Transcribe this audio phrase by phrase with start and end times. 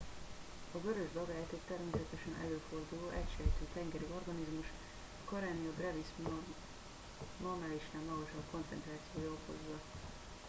[0.71, 4.65] a vörös dagályt egy természetesen előforduló egysejtű tengeri organizmus
[5.21, 6.11] a karenia brevis
[7.45, 9.77] normálisnál magasabb koncentrációja okozza